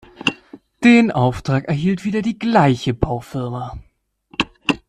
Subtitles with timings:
[0.83, 3.77] Den Auftrag erhielt wieder die gleiche Baufirma.